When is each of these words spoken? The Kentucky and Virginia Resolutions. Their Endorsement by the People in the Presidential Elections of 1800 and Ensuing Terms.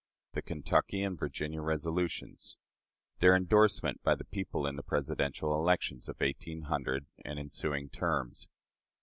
The 0.33 0.41
Kentucky 0.41 1.03
and 1.03 1.15
Virginia 1.15 1.61
Resolutions. 1.61 2.57
Their 3.19 3.35
Endorsement 3.35 4.01
by 4.01 4.15
the 4.15 4.23
People 4.25 4.65
in 4.65 4.75
the 4.75 4.81
Presidential 4.81 5.53
Elections 5.53 6.09
of 6.09 6.19
1800 6.19 7.05
and 7.23 7.37
Ensuing 7.37 7.87
Terms. 7.87 8.47